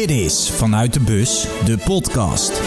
[0.00, 2.60] Dit is Vanuit de Bus, de podcast.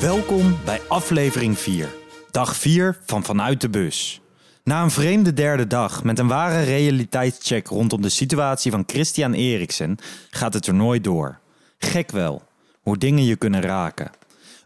[0.00, 1.94] Welkom bij aflevering 4,
[2.30, 4.20] dag 4 van Vanuit de Bus.
[4.64, 9.98] Na een vreemde derde dag met een ware realiteitscheck rondom de situatie van Christian Eriksen
[10.30, 11.38] gaat het toernooi door.
[11.78, 12.42] Gek wel,
[12.80, 14.10] hoe dingen je kunnen raken.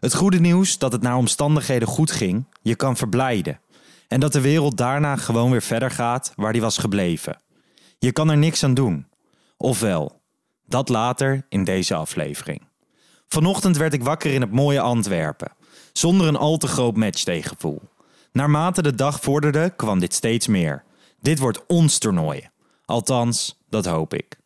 [0.01, 3.59] Het goede nieuws dat het naar omstandigheden goed ging, je kan verblijden.
[4.07, 7.41] En dat de wereld daarna gewoon weer verder gaat waar die was gebleven.
[7.99, 9.07] Je kan er niks aan doen.
[9.57, 10.21] Ofwel,
[10.65, 12.61] dat later in deze aflevering.
[13.27, 15.51] Vanochtend werd ik wakker in het mooie Antwerpen,
[15.93, 17.81] zonder een al te groot matchtegenvoel.
[18.31, 20.83] Naarmate de dag vorderde, kwam dit steeds meer.
[21.19, 22.49] Dit wordt ons toernooi.
[22.85, 24.37] Althans, dat hoop ik.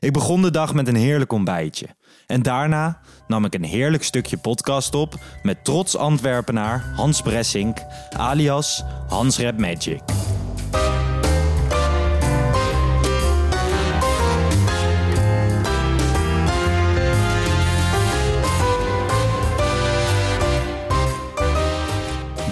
[0.00, 1.86] Ik begon de dag met een heerlijk ontbijtje.
[2.30, 7.78] En daarna nam ik een heerlijk stukje podcast op met trots Antwerpenaar Hans Bressink,
[8.10, 10.00] alias Hans Rap Magic.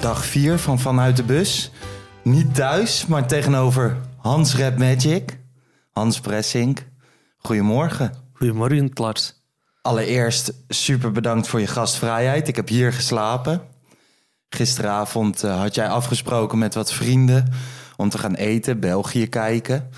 [0.01, 1.71] Dag 4 van Vanuit de Bus.
[2.23, 5.41] Niet thuis, maar tegenover Hans Rap Magic.
[5.93, 6.87] Hans Bressink.
[7.39, 8.13] Goedemorgen.
[8.33, 9.38] Goedemorgen, Lars.
[9.89, 12.49] Allereerst super bedankt voor je gastvrijheid.
[12.49, 13.61] Ik heb hier geslapen.
[14.49, 17.53] Gisteravond uh, had jij afgesproken met wat vrienden
[17.97, 19.91] om te gaan eten, België kijken.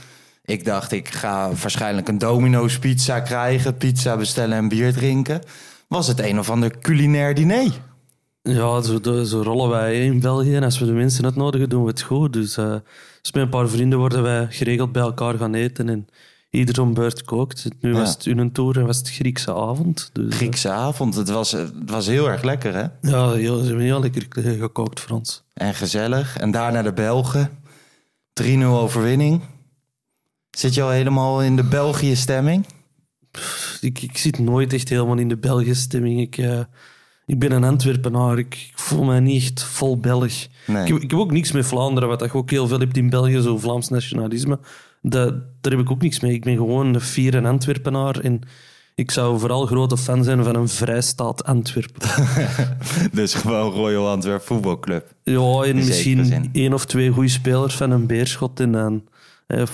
[0.44, 5.40] Ik dacht, ik ga waarschijnlijk een Domino's pizza krijgen, pizza bestellen en bier drinken.
[5.88, 7.72] Was het een of ander culinair diner?
[8.42, 10.56] Ja, zo, zo, rollen wij in België.
[10.56, 12.32] En als we de mensen het nodigen, doen we het goed.
[12.32, 15.88] Dus, dus met een paar vrienden worden wij geregeld bij elkaar gaan eten.
[15.88, 16.08] En
[16.50, 17.68] ieder om beurt kookt.
[17.80, 20.10] Nu was het een tour en was het Griekse avond.
[20.12, 23.10] Dus, Griekse avond, het was, het was heel erg lekker hè?
[23.10, 24.26] Ja, heel, ze hebben heel lekker
[24.58, 25.42] gekookt voor ons.
[25.54, 26.36] En gezellig.
[26.36, 27.50] En daarna de Belgen.
[28.42, 29.40] 3-0 overwinning.
[30.50, 32.66] Zit je al helemaal in de België-stemming?
[33.80, 36.20] Ik, ik zit nooit echt helemaal in de België-stemming.
[36.20, 36.60] Ik, uh,
[37.26, 38.38] ik ben een Antwerpenaar.
[38.38, 40.32] Ik, ik, voel mij niet echt vol Belg.
[40.66, 40.86] Nee.
[40.86, 43.40] Ik, ik, heb ook niks met Vlaanderen, wat je ook heel veel hebt in België,
[43.40, 44.58] zo Vlaams nationalisme.
[45.02, 46.32] Dat, daar heb ik ook niks mee.
[46.32, 48.18] Ik ben gewoon een fier en Antwerpenaar.
[48.18, 48.40] En
[48.94, 52.08] ik zou vooral grote fan zijn van een vrijstaat Antwerpen.
[53.12, 55.14] dus gewoon Royal Antwerp voetbalclub.
[55.22, 58.60] Ja, en misschien één of twee goede spelers van een Beerschot.
[58.60, 59.09] En dan, eh,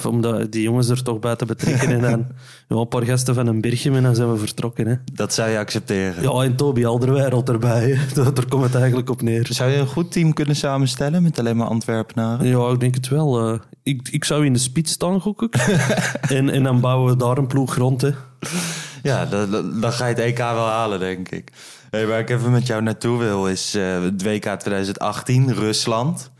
[0.07, 0.21] om
[0.51, 1.89] die jongens er toch bij te betrekken.
[1.89, 2.27] en dan
[2.69, 4.87] ja, een paar gasten van een Berchem en dan zijn we vertrokken.
[4.87, 4.95] Hè.
[5.13, 6.23] Dat zou je accepteren?
[6.23, 7.99] Ja, en Toby Alderweireld erbij.
[8.15, 9.47] Daar komt het eigenlijk op neer.
[9.51, 12.47] Zou je een goed team kunnen samenstellen met alleen maar Antwerpenaren?
[12.47, 13.53] Ja, ik denk het wel.
[13.53, 15.55] Uh, ik, ik zou in de spits staan, gok ik.
[16.29, 18.01] en, en dan bouwen we daar een ploeg rond.
[18.01, 18.11] Hè.
[19.03, 21.53] Ja, dan, dan ga je het EK wel halen, denk ik.
[21.91, 26.31] Hey, waar ik even met jou naartoe wil is uh, het WK 2018, Rusland.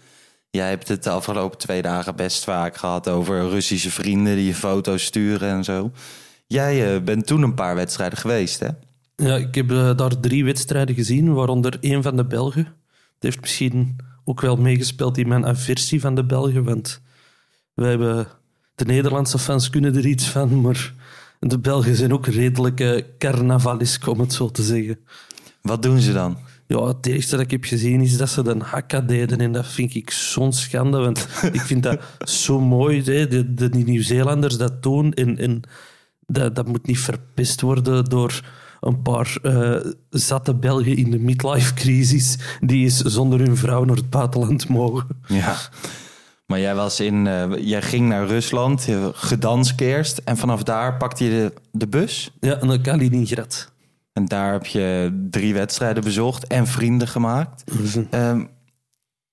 [0.57, 4.55] Jij hebt het de afgelopen twee dagen best vaak gehad over Russische vrienden die je
[4.55, 5.91] foto's sturen en zo.
[6.47, 8.69] Jij uh, bent toen een paar wedstrijden geweest, hè?
[9.17, 12.65] Ja, ik heb uh, daar drie wedstrijden gezien, waaronder één van de Belgen.
[13.15, 17.01] Het heeft misschien ook wel meegespeeld in mijn aversie van de Belgen, want
[17.75, 18.27] wij hebben...
[18.75, 20.95] De Nederlandse fans kunnen er iets van, maar
[21.41, 24.99] de Belgen zijn ook redelijk carnavalisk, om het zo te zeggen.
[25.63, 26.39] Wat doen ze dan?
[26.67, 29.39] Ja, het eerste dat ik heb gezien is dat ze een hakka deden.
[29.39, 32.01] En dat vind ik zo'n schande, want ik vind dat
[32.43, 33.03] zo mooi.
[33.03, 33.29] Hè?
[33.29, 35.13] De, de Nieuw-Zeelanders dat doen.
[35.13, 35.61] En, en
[36.27, 38.41] dat, dat moet niet verpest worden door
[38.81, 39.77] een paar uh,
[40.11, 45.07] zatte Belgen in de midlife-crisis die is zonder hun vrouw naar het buitenland mogen.
[45.27, 45.57] Ja.
[46.47, 50.19] Maar jij, was in, uh, jij ging naar Rusland, gedanst eerst.
[50.19, 52.31] En vanaf daar pakte je de, de bus?
[52.41, 53.75] Ja, naar Kaliningrad.
[54.17, 57.65] En daar heb je drie wedstrijden bezocht en vrienden gemaakt.
[57.73, 58.55] Mm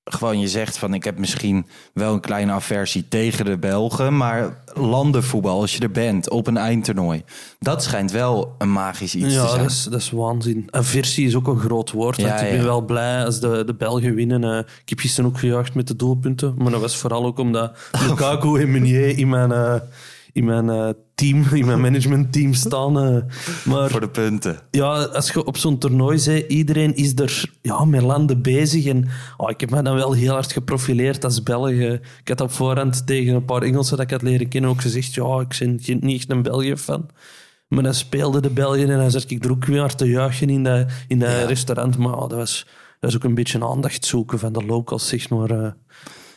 [0.04, 4.64] gewoon je zegt van ik heb misschien wel een kleine aversie tegen de Belgen, maar
[4.74, 7.24] landenvoetbal als je er bent op een eindtoernooi,
[7.60, 9.62] dat schijnt wel een magisch iets ja, te zijn.
[9.62, 10.68] Dat is, dat is waanzin.
[10.70, 12.18] Aversie is ook een groot woord.
[12.18, 14.44] Ja, ik ben wel blij als de, de Belgen winnen.
[14.44, 17.78] Uh, ik heb gisteren ook gejuicht met de doelpunten, maar dat was vooral ook omdat
[18.08, 19.76] Lukaku en Meunier in mijn uh,
[20.34, 23.16] in mijn uh, team, in mijn managementteam staan.
[23.16, 23.22] Uh,
[23.66, 24.60] maar, Voor de punten.
[24.72, 28.86] Ja, als je op zo'n toernooi zei, iedereen is er ja, met landen bezig.
[28.86, 29.08] En
[29.38, 31.70] oh, ik heb mij dan wel heel hard geprofileerd als Belg.
[31.70, 35.14] Ik had op voorhand tegen een paar Engelsen dat ik had leren kennen ook gezegd,
[35.14, 37.10] ja, ik ben niet echt een België-fan.
[37.68, 40.64] Maar dan speelde de Belgen en dan zat ik er ook weer te juichen in
[40.64, 41.46] dat, in dat ja.
[41.46, 41.98] restaurant.
[41.98, 45.30] Maar oh, dat, was, dat was ook een beetje aandacht zoeken van de locals, zeg
[45.30, 45.52] maar.
[45.52, 45.72] Uh,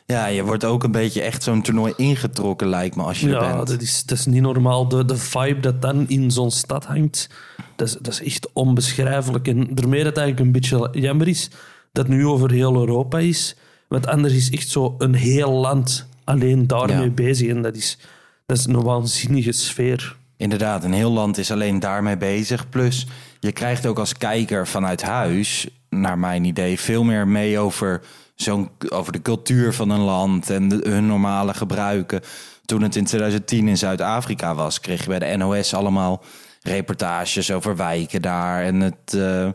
[0.06, 3.40] ja, je wordt ook een beetje echt zo'n toernooi ingetrokken, lijkt me, als je ja,
[3.50, 3.68] er bent.
[3.68, 4.88] dat is, dat is niet normaal.
[4.88, 7.28] De, de vibe dat dan in zo'n stad hangt,
[7.76, 9.48] dat is, dat is echt onbeschrijfelijk.
[9.48, 11.50] En daarmee dat eigenlijk een beetje jammer is,
[11.92, 13.56] dat nu over heel Europa is.
[13.88, 17.10] Want anders is echt zo een heel land alleen daarmee Ja.
[17.10, 17.48] bezig.
[17.48, 17.98] En dat is,
[18.46, 20.16] dat is een waanzinnige sfeer.
[20.36, 22.68] Inderdaad, een heel land is alleen daarmee bezig.
[22.68, 23.06] Plus,
[23.40, 28.00] je krijgt ook als kijker vanuit huis, naar mijn idee, veel meer mee over,
[28.34, 32.20] zo'n, over de cultuur van een land en de, hun normale gebruiken.
[32.64, 36.22] Toen het in 2010 in Zuid-Afrika was, kreeg je bij de NOS allemaal
[36.62, 39.48] reportages over wijken daar en het eh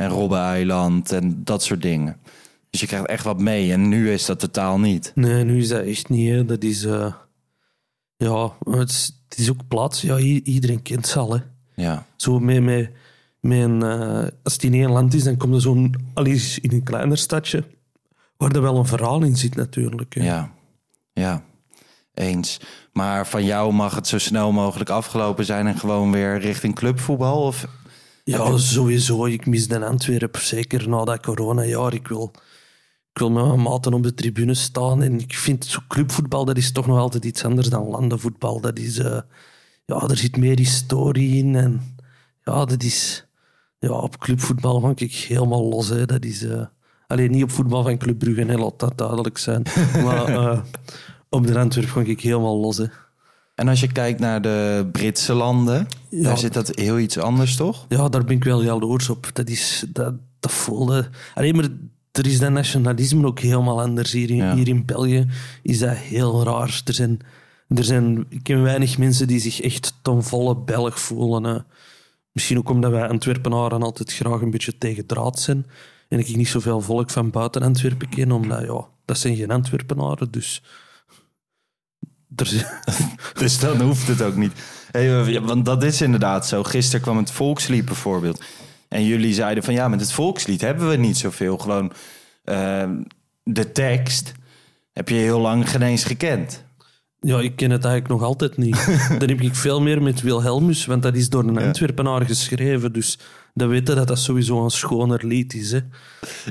[0.00, 2.16] en Robben-eiland en dat soort dingen.
[2.70, 5.12] Dus je krijgt echt wat mee en nu is dat totaal niet.
[5.14, 6.48] Nee, nu is dat niet.
[6.48, 6.84] Dat is...
[6.84, 7.14] eh,
[8.20, 10.00] ja, het is, het is ook plat.
[10.00, 11.40] Ja, iedereen kent ze al, hè.
[11.74, 12.90] Ja, Zo met, met,
[13.40, 15.94] met een, eh, als het in één land is, dan komt er zo'n...
[16.14, 17.64] Al is in een kleiner stadje,
[18.36, 20.14] waar er wel een verhaal in zit natuurlijk.
[20.14, 20.24] hè.
[20.24, 20.52] Ja,
[21.12, 21.44] ja,
[22.14, 22.60] eens.
[22.92, 27.42] Maar van jou mag het zo snel mogelijk afgelopen zijn en gewoon weer richting clubvoetbal?
[27.42, 27.66] Of
[28.24, 29.26] Ja, sowieso.
[29.26, 31.94] Ik mis Den Antwerpen, zeker na dat coronajaar.
[31.94, 32.30] Ik wil,
[33.12, 35.02] ik wil met mijn maten op de tribune staan.
[35.02, 38.60] En ik vind clubvoetbal, dat is toch nog altijd iets anders dan landenvoetbal.
[38.60, 38.98] Dat is...
[38.98, 39.20] eh,
[39.86, 41.54] ja, er zit meer historie in.
[41.56, 41.96] En
[42.44, 43.26] ja, dat is...
[43.78, 45.88] Ja, op clubvoetbal hang ik helemaal los.
[45.88, 46.06] Hè.
[46.06, 46.42] Dat is...
[46.44, 46.62] eh,
[47.06, 49.62] alleen niet op voetbal van Club Brugge, hè, laat dat duidelijk zijn.
[50.04, 50.60] maar eh,
[51.28, 52.76] op de Antwerpen hang ik helemaal los.
[52.76, 52.84] Hè.
[53.54, 56.22] En als je kijkt naar de Britse landen, Ja.
[56.22, 57.84] daar zit dat heel iets anders, toch?
[57.88, 59.30] Ja, daar ben ik wel jaloers op.
[59.32, 59.84] Dat is...
[59.88, 61.08] Dat, dat voelde...
[61.34, 61.68] Alleen maar...
[62.20, 64.12] Er is dat nationalisme ook helemaal anders.
[64.12, 64.54] Hier in, Ja.
[64.54, 65.26] hier in België
[65.62, 66.82] is dat heel raar.
[66.84, 67.20] Er zijn,
[67.68, 68.26] er zijn...
[68.28, 71.44] Ik ken weinig mensen die zich echt ten volle Belg voelen.
[71.44, 71.58] hè.
[72.32, 75.66] Misschien ook omdat wij Antwerpenaren altijd graag een beetje tegen draad zijn.
[76.08, 80.30] En ik niet zoveel volk van buiten Antwerpen ken, omdat ja, dat zijn geen Antwerpenaren.
[80.30, 80.62] Dus...
[82.36, 82.80] Er,
[83.40, 84.52] Dus dan hoeft het ook niet.
[84.90, 86.62] Hey, ja, want dat is inderdaad zo.
[86.62, 88.42] Gisteren kwam het volkslied bijvoorbeeld.
[88.90, 91.58] En jullie zeiden van ja, met het volkslied hebben we niet zoveel.
[91.58, 91.92] Gewoon
[92.44, 92.90] eh,
[93.42, 94.32] de tekst
[94.92, 96.64] heb je heel lang geen eens gekend.
[97.20, 98.86] Ja, ik ken het eigenlijk nog altijd niet.
[99.18, 102.92] Dan heb ik veel meer met Wilhelmus, want dat is door een Antwerpenaar geschreven.
[102.92, 103.18] Dus
[103.54, 105.72] dan weten dat dat sowieso een schoner lied is.
[105.72, 105.80] Hè.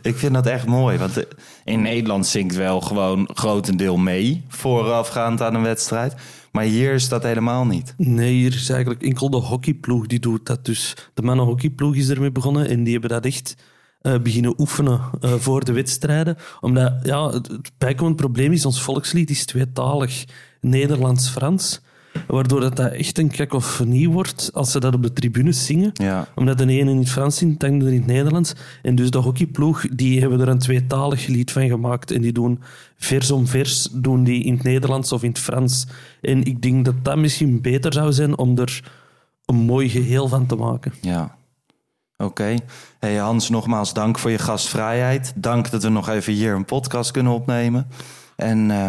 [0.01, 1.23] Ik vind dat echt mooi, want eh,
[1.63, 6.15] in Nederland zingt wel gewoon grotendeel mee voorafgaand aan een wedstrijd.
[6.51, 7.93] Maar hier is dat helemaal niet.
[7.97, 10.65] Nee, hier is eigenlijk enkel de hockeyploeg die doet dat.
[10.65, 13.55] Dus de mannenhockeyploeg is ermee begonnen en die hebben dat echt
[14.01, 16.37] eh, beginnen oefenen eh, voor de wedstrijden.
[16.59, 20.25] Omdat, ja, het, het bijkomend probleem is, ons volkslied is tweetalig
[20.61, 21.81] Nederlands-Frans.
[22.27, 25.91] Waardoor dat, dat echt een kakofonie wordt als ze dat op de tribunes zingen.
[25.93, 26.27] Ja.
[26.35, 28.53] Omdat de ene in het Frans zingt, de andere in het Nederlands.
[28.81, 32.11] En dus de hockeyploeg, die hebben er een tweetalig lied van gemaakt.
[32.11, 32.59] En die doen
[32.97, 35.87] vers om vers, doen die in het Nederlands of in het Frans.
[36.21, 38.91] En ik denk dat dat misschien beter zou zijn om er
[39.45, 40.93] een mooi geheel van te maken.
[41.01, 41.37] Ja.
[42.17, 42.55] Oké.
[42.99, 45.33] Hey Hans, nogmaals dank voor je gastvrijheid.
[45.35, 47.87] Dank dat we nog even hier een podcast kunnen opnemen.
[48.35, 48.87] En eh,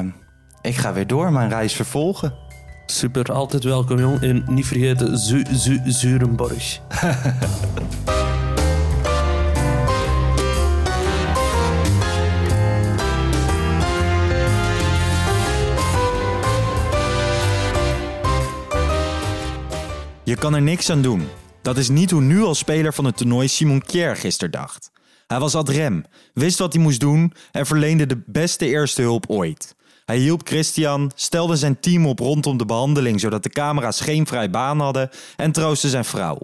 [0.62, 2.34] ik ga weer door mijn reis vervolgen.
[2.90, 4.20] Super, altijd welkom jong.
[4.20, 6.80] En niet vergeten, Zu Zu Zurenborg.
[20.24, 21.28] Je kan er niks aan doen.
[21.62, 24.90] Dat is niet hoe nu als speler van het toernooi Simon Kjær gisteren dacht.
[25.26, 29.24] Hij was ad rem, wist wat hij moest doen en verleende de beste eerste hulp
[29.28, 29.74] ooit.
[30.10, 34.50] Hij hielp Christian, stelde zijn team op rondom de behandeling zodat de camera's geen vrij
[34.50, 36.38] baan hadden en troostte zijn vrouw.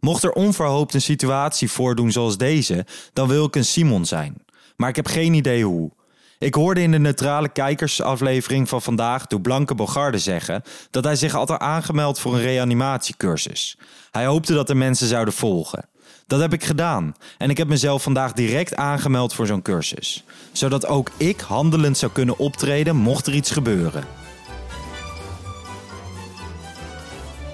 [0.00, 4.44] Mocht er onverhoopt een situatie voordoen zoals deze, dan wil ik een Simon zijn.
[4.76, 5.90] Maar ik heb geen idee hoe.
[6.38, 11.32] Ik hoorde in de neutrale kijkersaflevering van vandaag door Blanke Bogarde zeggen dat hij zich
[11.32, 13.78] had aangemeld voor een reanimatiecursus.
[14.10, 15.88] Hij hoopte dat er mensen zouden volgen.
[16.26, 20.24] Dat heb ik gedaan en ik heb mezelf vandaag direct aangemeld voor zo'n cursus.
[20.52, 24.04] Zodat ook ik handelend zou kunnen optreden mocht er iets gebeuren.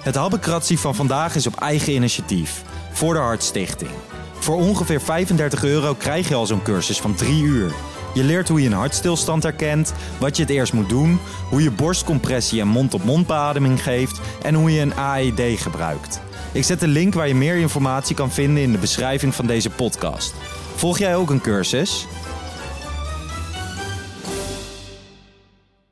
[0.02, 2.62] Het Habbekratsie van vandaag is op eigen initiatief,
[2.92, 3.90] voor de Hartstichting.
[4.38, 7.72] Voor ongeveer 35 euro krijg je al zo'n cursus van 3 uur.
[8.14, 11.70] Je leert hoe je een hartstilstand herkent, wat je het eerst moet doen, hoe je
[11.70, 16.20] borstcompressie en mond-op-mond beademing geeft en hoe je een AED gebruikt.
[16.52, 19.70] Ik zet de link waar je meer informatie kan vinden in de beschrijving van deze
[19.70, 20.34] podcast.
[20.74, 22.06] Volg jij ook een cursus?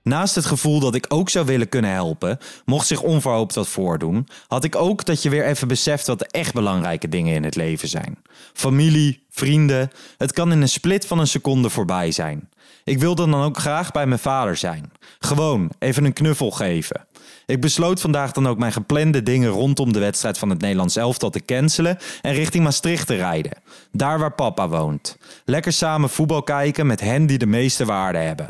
[0.08, 4.28] Naast het gevoel dat ik ook zou willen kunnen helpen, mocht zich onverhoopt wat voordoen,
[4.46, 7.56] had ik ook dat je weer even beseft wat de echt belangrijke dingen in het
[7.56, 8.18] leven zijn.
[8.52, 12.48] Familie, vrienden, het kan in een split van een seconde voorbij zijn.
[12.84, 14.92] Ik wilde dan ook graag bij mijn vader zijn.
[15.18, 17.06] Gewoon even een knuffel geven.
[17.46, 21.30] Ik besloot vandaag dan ook mijn geplande dingen rondom de wedstrijd van het Nederlands elftal
[21.30, 23.52] te cancelen en richting Maastricht te rijden.
[23.92, 25.16] Daar waar papa woont.
[25.44, 28.48] Lekker samen voetbal kijken met hen die de meeste waarde hebben.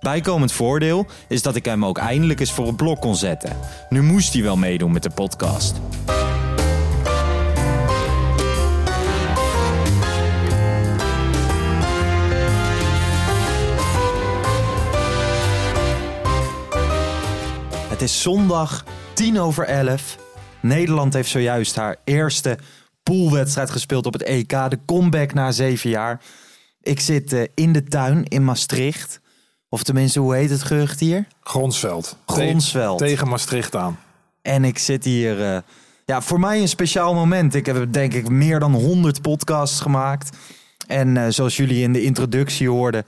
[0.00, 3.56] Bijkomend voordeel is dat ik hem ook eindelijk eens voor een blok kon zetten.
[3.88, 5.80] Nu moest hij wel meedoen met de podcast.
[17.88, 20.18] Het is zondag 10 over 11.
[20.60, 22.58] Nederland heeft zojuist haar eerste
[23.02, 24.48] poolwedstrijd gespeeld op het EK.
[24.48, 26.20] De comeback na zeven jaar.
[26.80, 29.20] Ik zit eh, in de tuin in Maastricht.
[29.72, 31.26] Of tenminste, hoe heet het gerucht hier?
[31.42, 32.16] Gronsveld.
[32.26, 32.98] Gronsveld.
[32.98, 33.98] Te- tegen Maastricht aan.
[34.42, 35.44] En ik zit hier.
[35.54, 35.58] eh,
[36.04, 37.54] ja, voor mij een speciaal moment.
[37.54, 40.36] Ik heb denk ik meer dan 100 podcasts gemaakt.
[40.86, 43.04] En eh, zoals jullie in de introductie hoorden,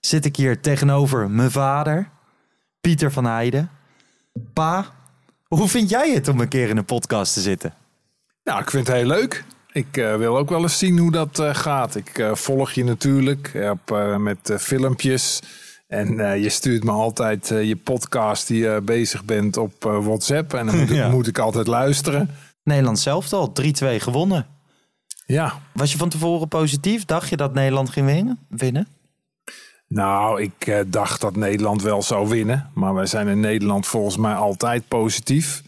[0.00, 2.08] zit ik hier tegenover mijn vader,
[2.80, 3.70] Pieter van Heijden.
[4.52, 4.86] Pa,
[5.46, 7.74] hoe vind jij het om een keer in een podcast te zitten?
[8.44, 9.44] Nou, ik vind het heel leuk.
[9.72, 11.94] Ik eh, wil ook wel eens zien hoe dat gaat.
[11.96, 15.40] Ik volg je natuurlijk op, eh, met filmpjes.
[15.90, 20.04] En eh, je stuurt me altijd eh, je podcast die je bezig bent op eh,
[20.04, 20.54] WhatsApp.
[20.54, 21.08] En dan moet, ik- Ja.
[21.08, 22.30] moet ik altijd luisteren.
[22.64, 23.62] Nederland zelf al 3-2
[23.96, 24.46] gewonnen.
[25.26, 27.04] Ja, Was je van tevoren positief?
[27.04, 28.38] Dacht je dat Nederland ging winnen?
[28.48, 28.86] winnen?
[29.86, 32.70] nou, ik dacht dat Nederland wel zou winnen.
[32.74, 35.62] Maar wij zijn in Nederland volgens mij altijd positief.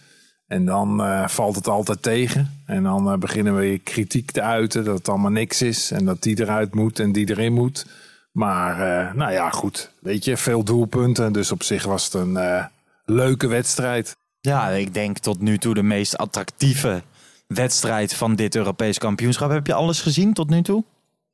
[0.46, 2.62] En dan valt het altijd tegen.
[2.66, 5.90] En dan beginnen we kritiek te uiten dat het allemaal niks is.
[5.90, 7.86] En dat die eruit moet en die erin moet.
[8.32, 9.90] Maar eh, nou ja, goed.
[10.00, 11.32] Weet je, veel doelpunten.
[11.32, 12.64] Dus op zich was het een eh,
[13.04, 14.16] leuke wedstrijd.
[14.40, 17.02] Ja, ik denk tot nu toe de meest attractieve
[17.46, 19.50] wedstrijd van dit Europees kampioenschap.
[19.50, 20.84] Heb je alles gezien tot nu toe?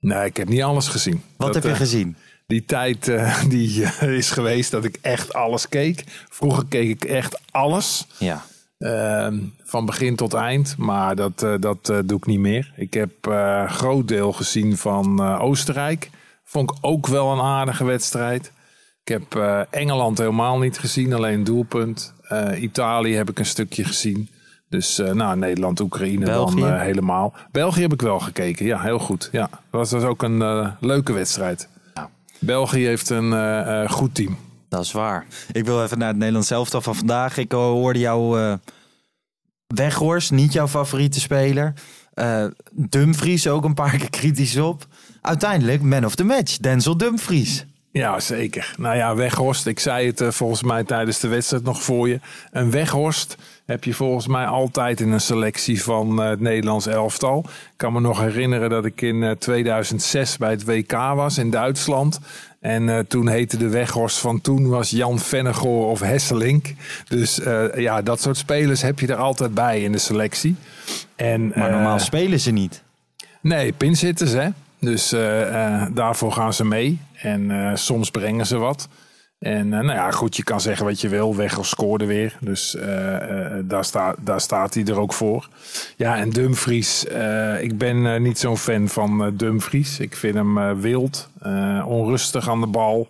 [0.01, 1.23] Nee, ik heb niet alles gezien.
[1.37, 2.17] Wat Dat, heb je eh, gezien?
[2.47, 3.05] Die tijd
[3.49, 6.05] die is geweest dat ik echt alles keek.
[6.29, 8.07] Vroeger keek ik echt alles.
[8.19, 8.45] Ja.
[8.79, 10.77] Ehm, van begin tot eind.
[10.77, 12.73] Maar dat, dat doe ik niet meer.
[12.77, 16.11] Ik heb een groot deel gezien van Oostenrijk.
[16.49, 18.53] Vond ik ook wel een aardige wedstrijd.
[19.05, 22.15] Ik heb eh, Engeland helemaal niet gezien, alleen een doelpunt.
[22.23, 24.29] Eh, Italië heb ik een stukje gezien.
[24.69, 26.61] Dus eh, nou, Nederland, Oekraïne België?
[26.61, 27.35] dan helemaal.
[27.51, 29.29] België heb ik wel gekeken, ja, heel goed.
[29.33, 31.69] Ja, dat was, was ook een leuke wedstrijd.
[31.95, 32.11] Ja.
[32.39, 34.37] België heeft een goed team.
[34.69, 35.27] Dat is waar.
[35.53, 37.37] Ik wil even naar het Nederlands elftal van vandaag.
[37.37, 38.57] Ik hoorde jou
[39.67, 41.73] Weghorst, niet jouw favoriete speler.
[42.73, 44.87] Dumfries ook een paar keer kritisch op.
[45.21, 47.65] Uiteindelijk man of the match, Denzel Dumfries.
[47.91, 48.75] Ja, zeker.
[48.79, 49.67] Nou ja, Weghorst.
[49.67, 52.21] Ik zei het eh, volgens mij tijdens de wedstrijd nog voor je.
[52.51, 57.45] Een Weghorst heb je volgens mij altijd in een selectie van eh, het Nederlands elftal.
[57.47, 61.51] Ik kan me nog herinneren dat ik in eh, 2006 bij het WK was in
[61.51, 62.21] Duitsland.
[62.61, 66.75] En eh, toen heette de Weghorst van toen was Jan Vennegoor of Hesselink.
[67.09, 70.57] Dus eh, ja, dat soort spelers heb je er altijd bij in de selectie.
[71.17, 72.83] En, Maar normaal eh, spelen ze niet.
[73.41, 74.49] Nee, pinzitters hè.
[74.81, 77.01] Dus eh, eh, daarvoor gaan ze mee.
[77.15, 78.89] En eh, soms brengen ze wat.
[79.39, 81.37] En nou ja, goed, je kan zeggen wat je wil.
[81.37, 82.37] Weghel scoorde weer.
[82.41, 82.77] Dus
[83.65, 85.49] daar, staat daar staat hij er ook voor.
[85.97, 87.05] Ja, en Dumfries.
[87.61, 89.99] ik ben niet zo'n fan van Dumfries.
[89.99, 91.29] Ik vind hem wild.
[91.87, 93.09] onrustig aan de bal.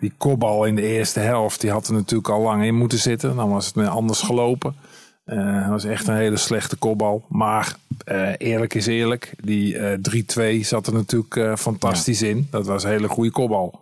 [0.00, 3.36] Die kopbal in de eerste helft, die had er natuurlijk al lang in moeten zitten.
[3.36, 4.74] Dan was het anders gelopen.
[5.24, 7.24] Dat was echt een hele slechte kopbal.
[7.28, 12.48] Maar eh, eerlijk is eerlijk, die eh 3-2 zat er natuurlijk fantastisch in.
[12.50, 13.80] Dat was een hele goede kopbal.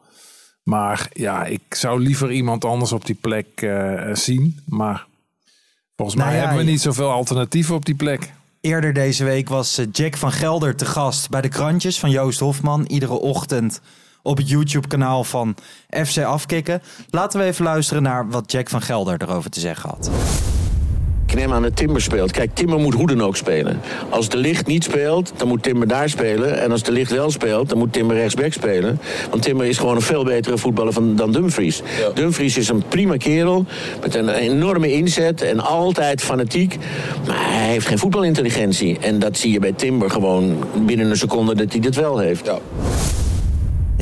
[0.63, 3.71] Maar ja, ik zou liever iemand anders op die plek
[4.13, 4.61] zien.
[4.67, 5.07] Maar
[5.97, 8.33] volgens mij Nou ja, hebben we niet zoveel alternatieven op die plek.
[8.61, 12.85] Eerder deze week was Jack van Gelder te gast bij de krantjes van Joost Hofman.
[12.87, 13.81] Iedere ochtend
[14.23, 15.55] op het YouTube-kanaal van
[15.91, 16.83] FC Afkikken.
[17.11, 20.11] Laten we even luisteren naar wat Jack van Gelder erover te zeggen had.
[21.31, 22.31] Ik neem aan dat Timber speelt.
[22.31, 23.81] Kijk, Timber moet hoe dan ook spelen.
[24.09, 26.61] Als de licht niet speelt, dan moet Timber daar spelen.
[26.61, 29.01] En als de licht wel speelt, dan moet Timber rechtsback spelen.
[29.31, 31.83] Want Timber is gewoon een veel betere voetballer van, dan Dumfries.
[32.15, 33.65] Dumfries is een prima kerel.
[34.01, 36.77] Met een enorme inzet en altijd fanatiek.
[37.27, 38.99] Maar hij heeft geen voetbalintelligentie.
[39.01, 42.47] En dat zie je bij Timber gewoon binnen een seconde dat hij dit wel heeft.
[42.47, 42.59] Ja,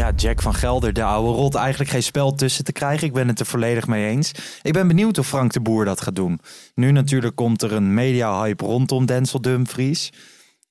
[0.07, 3.07] Jack van Gelder, de oude rot, eigenlijk geen spel tussen te krijgen.
[3.07, 4.33] Ik ben het er volledig mee eens.
[4.63, 6.41] Ik ben benieuwd of Frank de Boer dat gaat doen.
[6.75, 10.13] Nu natuurlijk komt er een media-hype rondom Denzel Dumfries.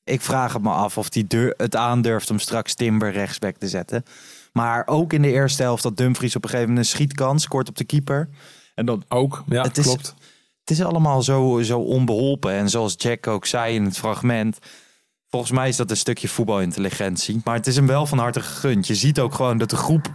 [0.03, 4.03] Ik vraag het me af of hij het aandurft om straks Timber rechtsback te zetten.
[4.53, 7.69] Maar ook in de eerste helft dat Dumfries op een gegeven moment een schietkans scoort
[7.69, 8.29] op de keeper.
[8.75, 10.13] En dan Ook, ja, Het is- klopt.
[10.59, 12.51] het is allemaal zo, zo onbeholpen.
[12.51, 14.57] En zoals Jack ook zei in het fragment.
[15.29, 17.41] Volgens mij is dat een stukje voetbalintelligentie.
[17.43, 18.87] Maar het is hem wel van harte gegund.
[18.87, 20.11] Je ziet ook gewoon dat de groep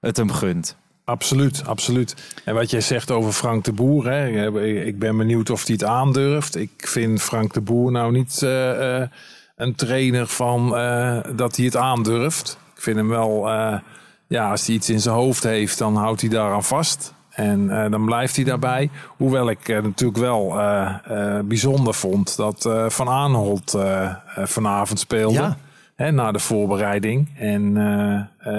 [0.00, 0.76] het hem gunt.
[1.04, 2.14] Absoluut, absoluut.
[2.44, 5.84] En wat jij zegt over Frank de Boer, hè, ik ben benieuwd of hij het
[5.84, 6.56] aandurft.
[6.56, 9.02] Ik vind Frank de Boer nou niet uh,
[9.56, 12.58] een trainer van uh, dat hij het aandurft.
[12.74, 13.48] Ik vind hem wel,
[14.28, 17.12] ja, als hij iets in zijn hoofd heeft, dan houdt hij daaraan vast.
[17.38, 18.90] En uh, dan blijft hij daarbij.
[19.16, 20.94] Hoewel ik uh, natuurlijk wel uh,
[21.44, 23.78] bijzonder vond dat Van Aanholt
[24.36, 25.34] vanavond speelde.
[25.34, 25.56] Ja.
[25.94, 27.30] Hè, na de voorbereiding.
[27.36, 27.72] En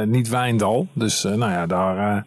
[0.06, 0.88] niet Wijndal.
[0.94, 2.26] Dus nou ja, daar,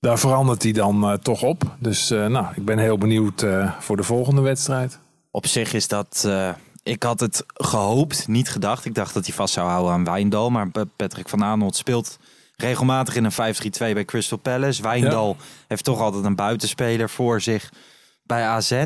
[0.00, 1.62] daar verandert hij dan toch op.
[1.78, 3.46] Dus nou, ik ben heel benieuwd
[3.78, 4.98] voor de volgende wedstrijd.
[5.30, 6.30] Op zich is dat...
[6.82, 8.84] ik had het gehoopt, niet gedacht.
[8.84, 10.50] Ik dacht dat hij vast zou houden aan Wijndal.
[10.50, 12.18] Maar Patrick van Aanholt speelt
[12.60, 13.38] regelmatig in een 5-3-2
[13.78, 14.82] bij Crystal Palace.
[14.82, 15.36] Wijndal
[15.68, 17.72] heeft toch altijd een buitenspeler voor zich
[18.22, 18.84] bij AZ.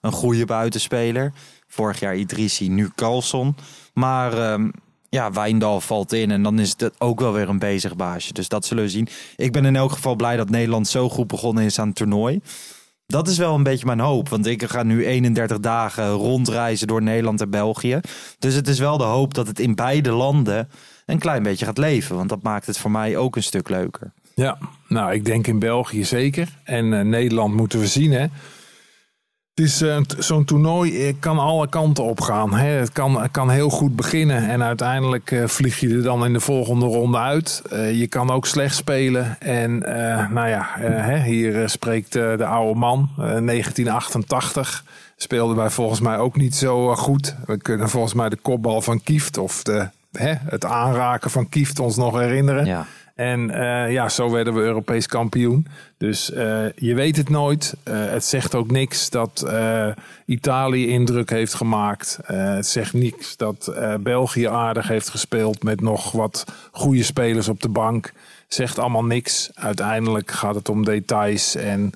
[0.00, 1.32] Een goede buitenspeler.
[1.68, 3.56] Vorig jaar Idrissi, nu Carlson.
[3.92, 4.72] Maar um,
[5.08, 8.32] ja, Wijndal valt in en dan is het ook wel weer een bezig baasje.
[8.32, 9.08] Dus dat zullen we zien.
[9.36, 12.40] Ik ben in elk geval blij dat Nederland zo goed begonnen is aan het toernooi.
[13.06, 14.28] Dat is wel een beetje mijn hoop.
[14.28, 18.00] Want ik ga nu 31 dagen rondreizen door Nederland en België.
[18.38, 20.68] Dus het is wel de hoop dat het in beide landen
[21.06, 22.16] een klein beetje gaat leven.
[22.16, 24.12] Want dat maakt het voor mij ook een stuk leuker.
[24.34, 24.58] Ja,
[24.88, 26.48] nou, ik denk in België zeker.
[26.64, 28.26] En uh, Nederland moeten we zien, hè.
[29.54, 32.54] Het is uh, zo'n toernooi eh, kan alle kanten op gaan.
[32.54, 32.68] Hè.
[32.68, 36.86] Het kan, kan heel goed beginnen en uiteindelijk vlieg je er dan in de volgende
[36.86, 37.62] ronde uit.
[37.70, 39.40] je kan ook slecht spelen.
[39.40, 39.78] En
[40.32, 44.84] nou ja, hè, hier spreekt de oude man, 1988
[45.16, 47.36] speelde wij volgens mij ook niet zo goed.
[47.46, 51.78] We kunnen volgens mij de kopbal van Kieft of de hè, het aanraken van Kieft
[51.78, 52.64] ons nog herinneren.
[52.64, 52.86] Ja.
[53.14, 55.66] En uh, ja, zo werden we Europees kampioen.
[55.98, 57.74] Dus uh, je weet het nooit.
[57.84, 59.46] Uh, het zegt ook niks dat
[60.26, 62.18] Italië indruk heeft gemaakt.
[62.26, 67.68] het zegt niks dat België aardig heeft gespeeld met nog wat goede spelers op de
[67.68, 68.12] bank.
[68.48, 69.50] Zegt allemaal niks.
[69.54, 71.92] Uiteindelijk gaat het om details en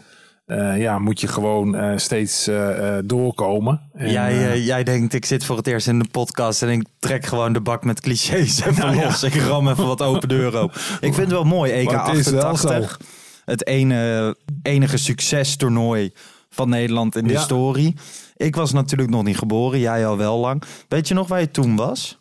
[0.51, 3.81] uh, ja, moet je gewoon uh, steeds uh, doorkomen.
[3.93, 7.27] En, jij, jij denkt, ik zit voor het eerst in de podcast en ik trek
[7.27, 9.21] gewoon de bak met clichés even nou, los.
[9.21, 9.27] Ja.
[9.27, 10.75] Ik ram even wat open deuren op.
[10.75, 13.01] Ik vind het wel mooi, EK 88.
[13.45, 16.13] Het ene, enige succestoernooi
[16.51, 17.39] van Nederland in de ja.
[17.39, 17.97] historie.
[18.37, 20.63] Ik was natuurlijk nog niet geboren, jij al wel lang.
[20.89, 22.19] Weet je nog waar je toen was?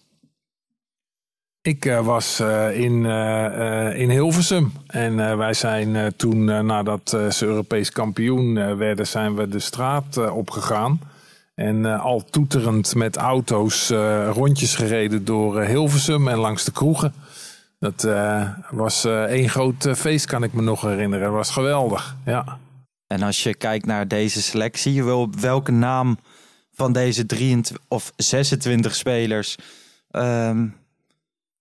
[1.69, 4.73] Ik uh, was uh, in, uh, in Hilversum.
[4.87, 10.99] En wij zijn toen, nadat ze Europees kampioen werden, zijn we de straat opgegaan.
[11.55, 13.89] En al toeterend met auto's
[14.31, 17.13] rondjes gereden door Hilversum en langs de kroegen.
[17.79, 18.07] Dat
[18.69, 21.25] was één groot feest, kan ik me nog herinneren.
[21.25, 22.57] Dat was geweldig, ja.
[23.07, 25.03] En als je kijkt naar deze selectie,
[25.39, 26.17] welke naam
[26.73, 29.57] van deze 23 of 26 spelers...
[30.11, 30.77] Um,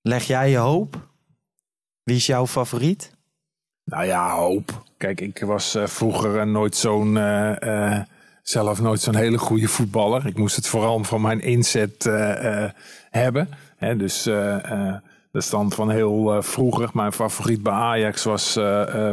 [0.09, 1.09] Leg jij je hoop?
[2.03, 3.13] Wie is jouw favoriet?
[3.85, 4.83] Nou ja, hoop.
[4.97, 7.17] Kijk, ik was uh, vroeger uh, nooit zo'n.
[7.17, 8.01] Uh,
[8.43, 10.27] zelf nooit zo'n hele goede voetballer.
[10.27, 12.05] Ik moest het vooral van mijn inzet
[13.11, 13.49] hebben.
[13.77, 15.01] Hè, dus de
[15.33, 16.91] stand van heel vroeger.
[16.93, 18.59] Mijn favoriet bij Ajax was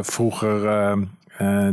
[0.00, 0.98] vroeger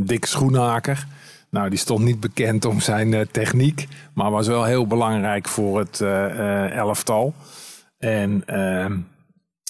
[0.01, 1.07] Dick Schoenaker.
[1.49, 3.87] Nou, die stond niet bekend om zijn techniek.
[4.13, 6.01] Maar was wel heel belangrijk voor het
[6.71, 7.33] elftal.
[7.97, 8.97] En ehm,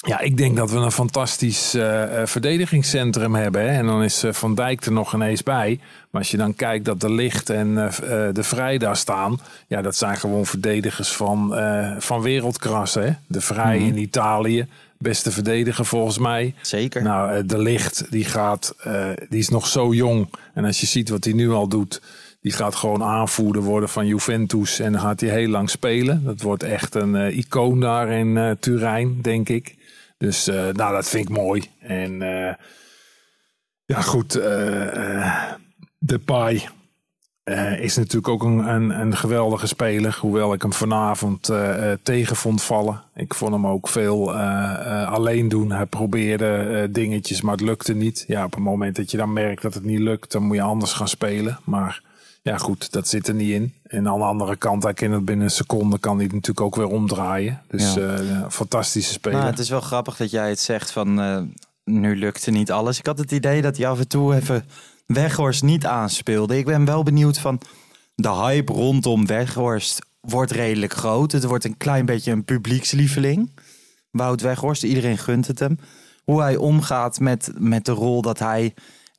[0.06, 3.62] ja, ik denk dat we een fantastisch uh, verdedigingscentrum hebben.
[3.62, 3.68] Hè?
[3.68, 5.80] En dan is uh, Van Dijk er nog ineens bij.
[6.10, 7.76] Maar als je dan kijkt dat de Licht en
[8.34, 9.40] de Vrij daar staan.
[9.68, 11.56] Ja, dat zijn gewoon verdedigers van,
[11.98, 13.00] van wereldklasse.
[13.00, 13.12] Hè?
[13.28, 13.96] De Vrij mm -hmm.
[13.96, 14.68] in Italië.
[14.98, 16.54] Beste verdediger volgens mij.
[16.62, 17.02] Zeker.
[17.02, 18.76] Nou, de Licht die gaat,
[19.30, 20.30] die is nog zo jong.
[20.54, 22.02] En als je ziet wat hij nu al doet.
[22.42, 24.80] Die gaat gewoon aanvoerder worden van Juventus.
[24.80, 26.24] En dan gaat hij heel lang spelen.
[26.24, 29.76] Dat wordt echt een icoon daar in Turijn, denk ik.
[30.24, 31.64] Dus uh, nou, dat vind ik mooi.
[31.80, 32.54] En uh,
[33.86, 34.38] ja, goed.
[34.38, 35.52] Uh,
[35.98, 36.68] de Pai
[37.80, 40.18] is natuurlijk ook een, een, een, geweldige speler.
[40.22, 41.52] Hoewel ik hem vanavond
[42.04, 43.04] tegen vond vallen.
[43.16, 44.34] Ik vond hem ook veel
[45.06, 45.72] alleen doen.
[45.72, 48.24] Hij probeerde dingetjes, maar het lukte niet.
[48.28, 50.62] Ja, op het moment dat je dan merkt dat het niet lukt, dan moet je
[50.62, 51.60] anders gaan spelen.
[51.64, 52.02] Maar
[52.44, 53.74] ja, goed, dat zit er niet in.
[53.84, 56.76] En aan de andere kant, hij kan het binnen een seconde kan hij natuurlijk ook
[56.76, 57.62] weer omdraaien.
[57.68, 58.20] Dus ja.
[58.20, 59.38] Uh, fantastische speler.
[59.38, 61.42] Nou, het is wel grappig dat jij het zegt van uh,
[61.84, 63.00] nu lukte niet alles.
[63.00, 64.66] Ik had het idee dat hij af en toe even
[65.06, 66.58] Weghorst niet aanspeelde.
[66.58, 67.62] Ik ben wel benieuwd van
[68.16, 71.32] de hype rondom Weghorst wordt redelijk groot.
[71.32, 73.50] Het wordt een klein beetje een publiekslieveling.
[74.12, 75.80] Wout Weghorst, iedereen gunt het hem.
[76.24, 78.74] Hoe hij omgaat met, met de rol dat hij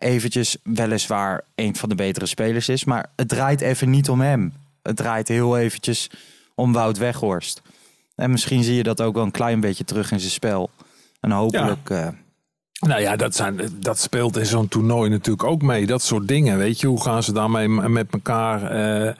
[0.04, 2.84] eventjes weliswaar een van de betere spelers is.
[2.84, 4.52] Maar het draait even niet om hem.
[4.82, 6.10] Het draait heel eventjes
[6.54, 7.62] om Wout Weghorst.
[8.14, 10.70] En misschien zie je dat ook wel een klein beetje terug in zijn spel.
[11.20, 11.88] En hopelijk...
[11.88, 12.06] Ja.
[12.06, 12.08] Uh,
[12.80, 15.86] Nou ja, dat, zijn, dat speelt in zo'n toernooi natuurlijk ook mee.
[15.86, 16.86] Dat soort dingen, weet je.
[16.86, 19.12] Hoe gaan ze daarmee met elkaar uh,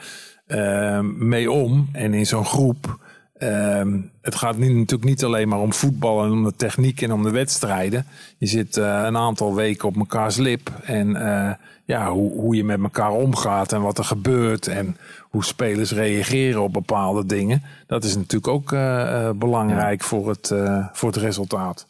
[0.46, 1.88] uh, mee om?
[1.92, 3.02] En in zo'n groep...
[3.44, 7.12] Uh, het gaat niet, natuurlijk niet alleen maar om voetbal en om de techniek en
[7.12, 8.06] om de wedstrijden.
[8.38, 10.70] Je zit uh, een aantal weken op mekaars lip.
[10.82, 11.50] En uh,
[11.84, 14.66] ja, hoe, hoe je met elkaar omgaat en wat er gebeurt.
[14.66, 17.62] En hoe spelers reageren op bepaalde dingen.
[17.86, 20.06] Dat is natuurlijk ook uh, belangrijk ja.
[20.06, 20.54] voor, het,
[20.92, 21.86] voor het resultaat.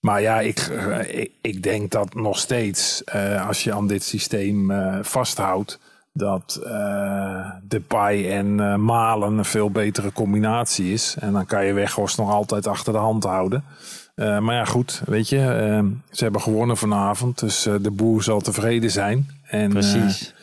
[0.00, 0.58] Maar ja, ik,
[1.08, 3.02] ik, ik, denk dat nog steeds,
[3.46, 5.78] als je aan dit systeem vasthoudt
[6.16, 11.16] dat uh, Depay en uh, Malen een veel betere combinatie is.
[11.18, 13.64] En dan kan je Weghorst nog altijd achter de hand houden.
[14.16, 15.36] Uh, maar ja, goed, weet je,
[16.10, 17.38] ze hebben gewonnen vanavond.
[17.38, 19.28] Dus de boer zal tevreden zijn.
[19.42, 20.34] En, Precies.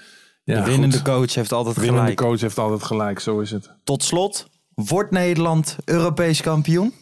[0.43, 1.05] Ja, de winnende goed.
[1.05, 1.97] coach heeft altijd de gelijk.
[1.97, 3.71] De winnende coach heeft altijd gelijk, zo is het.
[3.83, 6.93] Tot slot, wordt Nederland Europees kampioen?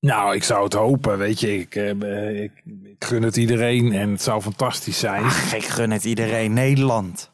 [0.00, 1.58] Nou, ik zou het hopen, weet je.
[1.58, 2.52] Ik, ik,
[2.84, 5.24] ik gun het iedereen en het zou fantastisch zijn.
[5.24, 6.52] Ach, ik gun het iedereen.
[6.52, 7.28] Nederland.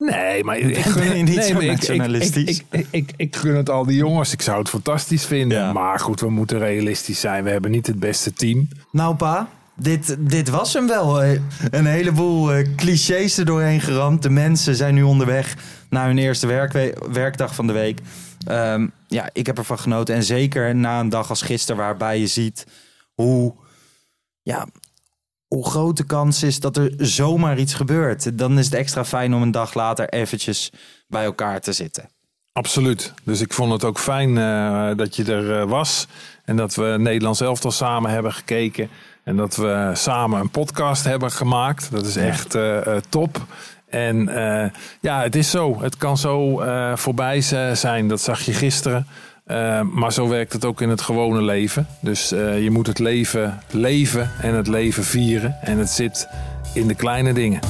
[0.00, 2.58] Nee, maar ik gun je niet nee, zo nationalistisch?
[2.58, 4.32] Ik, ik, ik, ik gun het al die jongens.
[4.32, 5.58] Ik zou het fantastisch vinden.
[5.58, 5.72] Ja.
[5.72, 7.44] Maar goed, we moeten realistisch zijn.
[7.44, 8.68] We hebben niet het beste team.
[8.92, 11.24] Nou pa, dit, dit was hem wel.
[11.70, 14.22] Een heleboel eh, clichés er doorheen geramd.
[14.22, 15.54] De mensen zijn nu onderweg
[15.90, 18.00] naar hun eerste werkwe- werkdag van de week.
[18.46, 20.14] Ehm, ja, ik heb ervan genoten.
[20.14, 22.66] En zeker na een dag als gisteren waarbij je ziet
[23.14, 23.54] hoe...
[24.42, 24.66] Ja,
[25.54, 28.38] hoe groot de kans is dat er zomaar iets gebeurt.
[28.38, 30.72] Dan is het extra fijn om een dag later eventjes
[31.08, 32.08] bij elkaar te zitten.
[32.52, 33.14] Absoluut.
[33.24, 36.06] Dus ik vond het ook fijn eh, dat je er eh, was.
[36.44, 38.88] En dat we Nederlands elftal samen hebben gekeken.
[39.24, 41.90] En dat we samen een podcast hebben gemaakt.
[41.90, 43.46] Dat is echt eh, top.
[43.88, 44.24] En
[45.00, 45.80] ja, het is zo.
[45.80, 46.62] Het kan zo
[46.94, 47.40] voorbij
[47.74, 48.08] zijn.
[48.08, 49.06] Dat zag je gisteren.
[49.50, 51.86] Eh, maar zo werkt het ook in het gewone leven.
[52.00, 55.56] Dus eh, je moet het leven leven en het leven vieren.
[55.60, 56.28] En het zit
[56.74, 57.60] in de kleine dingen.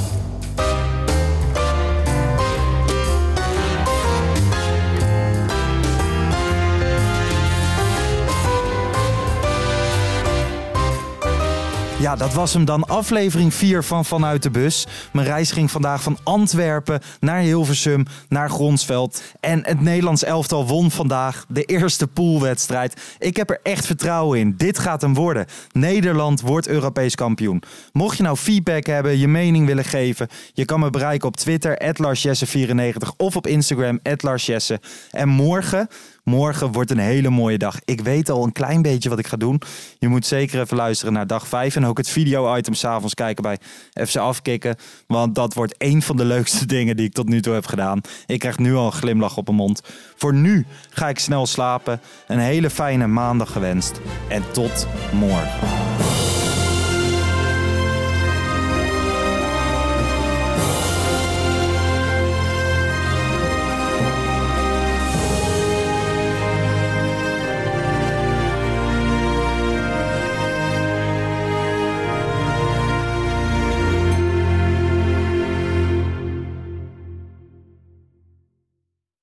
[12.00, 12.84] Ja, dat was hem dan.
[12.84, 14.86] Aflevering 4 van Vanuit de Bus.
[15.12, 19.22] Mijn reis ging vandaag van Antwerpen naar Hilversum, naar Gronsveld.
[19.40, 23.16] En het Nederlands elftal won vandaag de eerste poolwedstrijd.
[23.18, 24.54] Ik heb er echt vertrouwen in.
[24.56, 25.46] Dit gaat hem worden.
[25.72, 27.62] Nederland wordt Europees kampioen.
[27.92, 30.28] Mocht je nou feedback hebben, je mening willen geven...
[30.52, 33.16] je kan me bereiken op Twitter, larsjesse94...
[33.16, 34.80] of op Instagram, larsjesse.
[35.10, 35.88] En morgen...
[36.30, 37.78] Morgen wordt een hele mooie dag.
[37.84, 39.60] Ik weet al een klein beetje wat ik ga doen.
[39.98, 41.76] Je moet zeker even luisteren naar dag 5.
[41.76, 43.58] En ook het video-item s'avonds kijken bij
[44.06, 44.76] FC Afkikken.
[45.06, 48.00] Want dat wordt een van de leukste dingen die ik tot nu toe heb gedaan.
[48.26, 49.82] Ik krijg nu al een glimlach op mijn mond.
[50.16, 52.00] Voor nu ga ik snel slapen.
[52.26, 54.00] Een hele fijne maandag gewenst.
[54.28, 56.49] En tot morgen.